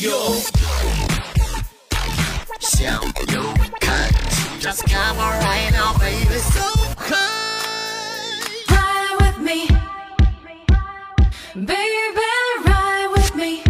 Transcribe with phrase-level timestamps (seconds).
[0.00, 0.34] 游，
[2.58, 2.94] 向
[3.34, 3.42] 右
[3.80, 4.08] 看
[4.58, 6.62] ，Just come on right now, baby, so
[6.96, 7.18] high.
[8.66, 9.68] Ride with me,
[11.54, 11.76] baby,
[12.64, 13.62] ride with me.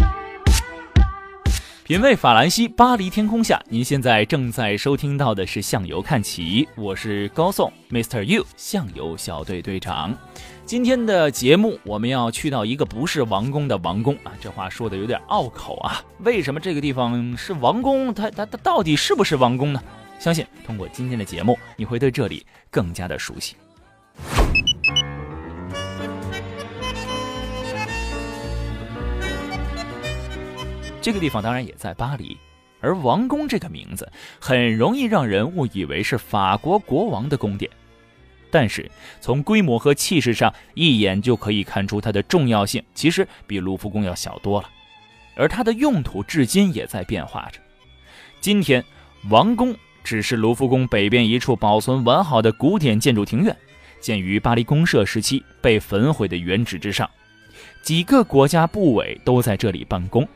[1.83, 8.23] 品味法兰西巴黎天空下，您现在正在收听到的是《向游看齐》，我是高颂，Mr.
[8.23, 10.17] You，向游小队队长。
[10.71, 16.01] 今天的节目我们要去到一个不是王宫的王宫啊，这话说的有点拗口啊。
[16.19, 18.13] 为什么这个地方是王宫？
[18.13, 19.83] 它它它到底是不是王宫呢？
[20.17, 23.57] 相信通过今天的节目，你会对这里更加的熟悉。
[31.01, 32.37] 这个地方当然也在巴黎，
[32.79, 37.69] 而王宫这个名字很容易让人误以为是法国国王的宫殿。
[38.51, 44.69] 但是从规模和气势上，一眼就可以看出它的重要性，其实比卢浮宫要小多了。
[45.35, 47.59] 而它的用途至今也在变化着。
[48.41, 48.83] 今天，
[49.29, 53.55] 王宫只是卢浮宫北边一处保存完好的古典建筑庭院，
[53.99, 57.09] 建于巴黎公社时期被焚毁的原址之上。
[57.81, 60.27] 几个国家部委都在这里办公。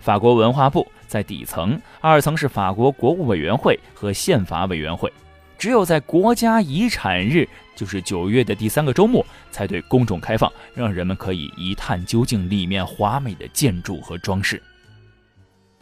[0.00, 5.12] 法国文化部在底层，二层是法国国务委员会和宪法委员会。
[5.60, 14.60] 只有在国家遗产日，就是九月的第三个周末，才对公众开放，让人们可以一探究竟里面华美的建筑和装饰。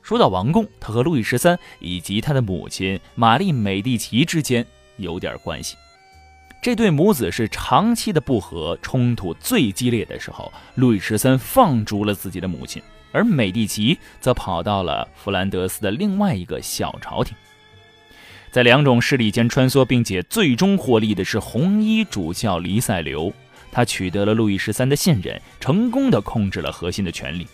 [0.02, 5.76] 说到王宫，它和路易十三以及他的母亲玛丽美第奇之间有点关系。
[6.60, 17.36] 这对母子是长期的不和，冲突最激烈的时候，路易十三放逐了自己的母亲，而美第奇则跑到了弗兰德斯的另外一个小朝廷。
[18.50, 23.32] 在两种势力间穿梭，并且最终获利的是红衣主教黎塞留。
[23.70, 27.46] 他取得了路易十三的信任，成功的控制了核心的权力。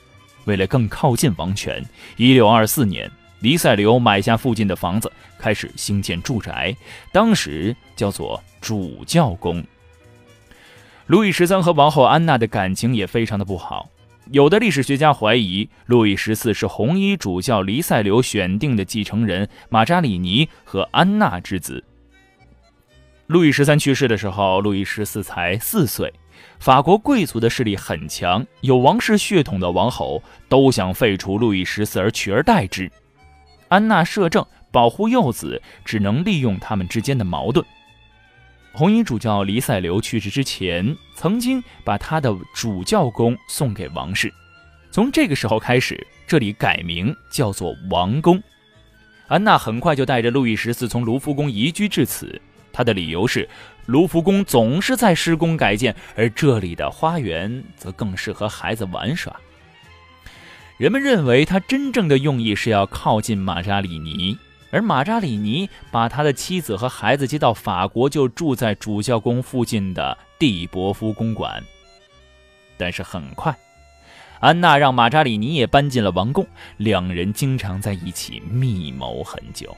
[0.44, 1.84] 为了更靠近王权
[2.16, 6.74] ，1624年，黎塞留买下附近的房子，开始兴建住宅，
[7.12, 9.64] 当时叫做主教宫。
[11.06, 13.88] 路易十三和王后安娜的感情也非常的不好。
[14.30, 21.85] 有的历史学家怀疑，路易十四是红衣主教黎塞留选定的继承人马扎里尼和安娜之子。
[23.27, 26.13] 路易十三去世的时候，路易十四才四岁。
[26.58, 32.90] 法国贵族的势力很强，有王室血统的王侯都想废除路易十四而取而代之。
[33.68, 37.64] 安娜摄政，保护幼子，只能利用他们之间的矛盾。
[38.77, 44.35] 红衣主教黎塞留去世之前，曾经把他的主教宫送给王室。
[44.90, 48.42] 从这个时候开始，这里改名叫做王宫。
[49.29, 52.40] 安娜很快就带着路易十四从卢浮宫移居至此。
[52.73, 53.48] 她的理由是，
[53.86, 59.33] 卢浮宫总是在施工改建，而这里的花园则更适合孩子玩耍。
[60.79, 64.36] 人们认为他真正的用意是要靠近马扎里尼。
[64.74, 71.62] 而马扎里尼把他的妻子和孩子接到法国，就住在主教宫附近的蒂伯夫公馆。
[72.77, 73.57] 但是很快，
[74.40, 76.45] 安娜让马扎里尼也搬进了王宫，
[76.79, 79.77] 两人经常在一起密谋很久。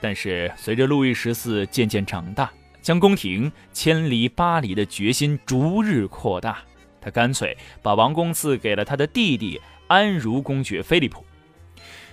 [0.00, 2.50] 但是随着路易十四渐渐长大，
[2.82, 6.58] 将宫廷迁离巴黎的决心逐日扩大，
[7.00, 11.24] 他干脆把王宫赐给了他的弟弟安茹公爵菲利普。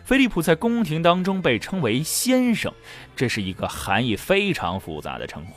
[0.04, 2.74] 菲利普在宫廷当中被称为先生，
[3.16, 5.54] 这是一个含义非常复杂的称呼。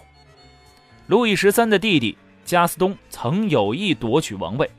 [1.06, 4.70] 路易十三的弟弟加斯东曾有意夺取王位，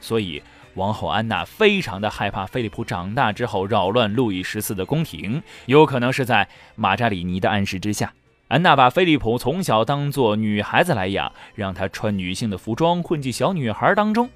[0.00, 0.42] 所以
[0.74, 5.42] 王后安娜非常的害怕菲利普长大之后扰乱路易十四的宫廷。
[5.66, 8.12] 有可能是在马扎里尼的暗示之下，
[8.48, 14.28] 安娜把菲利普从小当做女孩子来养，让他穿女性的服装，混进小女孩当中。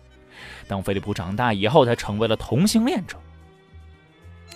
[0.67, 3.19] 当菲利普长大以后，他成为了同性恋者。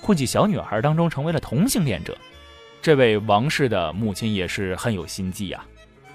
[0.02, 2.18] 混迹小女孩当中成为了同性恋者，
[2.82, 5.64] 这位王室的母亲也是很有心计啊。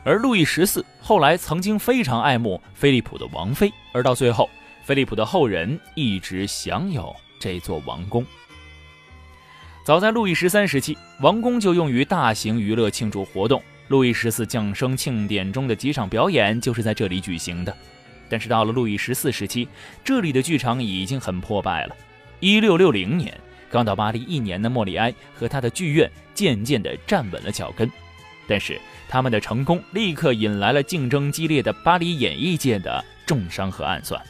[0.03, 4.49] 而路易十四后来曾经非常爱慕菲利普的王妃，而到最后，
[4.83, 8.25] 菲利普的后人一直享有这座王宫。
[9.85, 17.73] 早在路易十三时期，王宫就用于大型娱乐庆祝活动，路易十四降生庆典中的几场表演就是在这里举行的。
[18.27, 19.65] 但是到了路易十四时期，
[20.03, 21.95] 这里的剧场已经很破败了。
[22.41, 23.33] 一六六零年。
[23.69, 27.91] 刚到巴黎一年的莫里埃和他的剧院渐渐地站稳了脚跟，
[28.47, 28.79] 但是
[29.09, 34.21] 他们的成功立刻引来了竞争激烈的巴黎演艺界的重伤和暗算。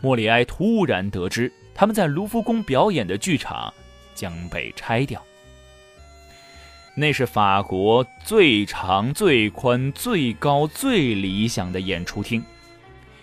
[0.00, 3.72] 莫里埃突然得知他们在卢浮宫表演的剧场
[4.14, 5.22] 将被拆掉，
[6.94, 12.42] 那是法国最长、最宽、最高、最理想的演出厅。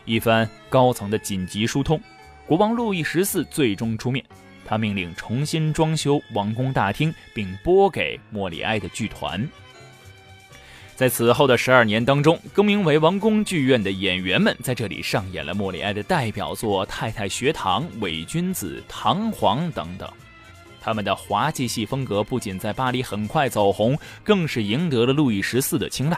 [0.06, 2.00] 一番高层的紧急疏通。
[2.48, 4.24] 国王路易十四最终出面，
[4.65, 9.47] 他命令重新装修王宫大厅，并拨给莫里埃的剧团。
[10.95, 20.09] 在此后的十二年当中，更名为王宫剧院的演员们在这里上演了莫里埃的代表作《太太学堂》《伪君子》《唐璜》等等。
[20.79, 26.17] 他们的滑稽戏风格不仅在巴黎很快走红，更是赢得了路易十四的青睐。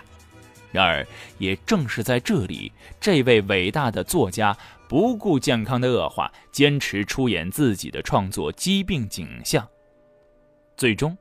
[0.72, 1.06] 然而，
[1.38, 4.56] 也正是在这里，这位伟大的作家
[4.88, 9.64] 不顾健康的恶化，坚持出演自己的创作《疾病景象》，
[10.76, 11.18] 最终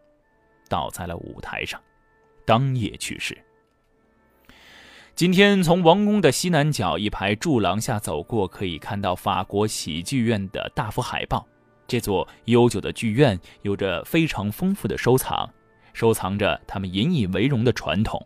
[0.69, 1.81] 倒在了舞台上，
[2.45, 3.37] 当夜去世。
[5.15, 11.47] 今天从王宫的西南角一排柱廊下走过，可以看到法国喜剧院的大幅海报。
[11.89, 15.49] 这座悠久的剧院有着非常丰富的收藏，
[15.95, 18.21] 收藏着他们引以为荣的传统。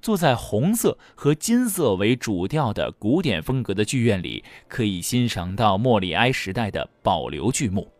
[0.00, 7.90] 坐在红色和金色为主调的古典风格的剧院里，可以欣赏到莫里埃时代的保留剧目。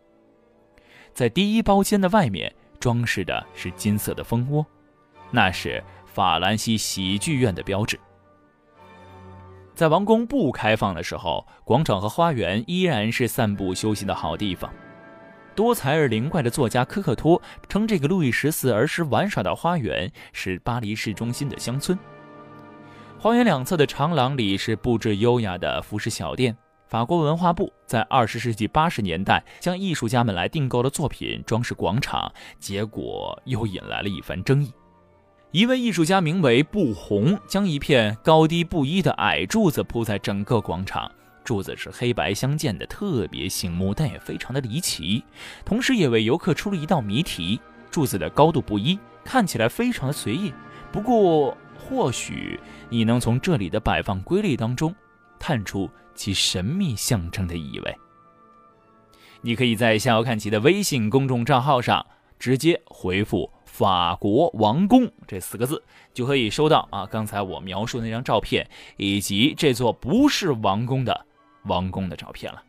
[1.13, 4.65] 在第一包间的外面装饰的是金色的蜂窝，
[5.31, 5.83] 那是。
[6.11, 7.97] 法兰西喜剧院的标志。
[9.75, 14.73] 在王宫不开放的时候，广场和花园依然是散步休息的好地方。
[15.59, 21.99] 多才而灵怪的作家科克托称，这个路易十四儿时玩耍的花园是巴黎市中心的乡村。
[23.19, 26.55] 花园两侧的长廊里是布置优雅的服饰小店。
[26.87, 34.71] 法国文化部在二十世纪八十年代将艺术家们来订购的作品装饰广场，结果又引来了一番争议。
[35.51, 41.11] 一位艺术家名为布红，将一片高低不一的矮柱子铺在整个广场。
[41.43, 45.23] 柱子是黑白相间的，特别醒目，但也非常的离奇。
[45.65, 47.59] 同时，也为游客出了一道谜题：
[47.89, 50.53] 柱子的高度不一，看起来非常的随意。
[50.91, 52.59] 不过，或许
[52.89, 54.93] 你能从这里的摆放规律当中，
[55.39, 57.95] 探出其神秘象征的意味。
[59.41, 62.05] 你可以在“向遥看齐”的微信公众账号上
[62.37, 63.51] 直接回复。
[63.65, 65.81] 法国王宫这四个字
[66.13, 67.05] 就可以收到啊！
[67.05, 71.25] 刚才我描述那张照片，以及这座不是王宫的
[71.69, 72.61] 王宫的照片了。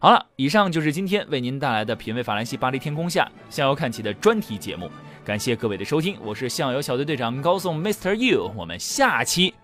[0.00, 4.90] 好了，以上就是今天为您带来的品味法兰西巴黎天空下向右看齐的专题节目。
[5.24, 8.16] 感谢各位的收听，我是向遥小队队长高颂 Mr.
[8.16, 9.54] You，我们下期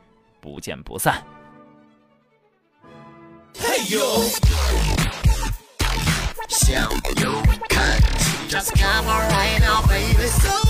[0.41, 1.25] 不见不散。
[3.55, 4.23] Hey yo，
[6.49, 6.89] 向
[7.21, 7.33] 右
[7.69, 8.49] 看齐。
[8.49, 10.29] Just come right now, baby.
[10.29, 10.68] So